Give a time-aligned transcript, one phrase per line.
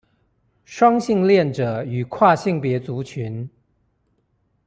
[0.65, 3.47] 雙性戀者與跨性別族群